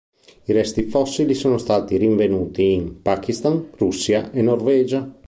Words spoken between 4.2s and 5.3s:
e Norvegia.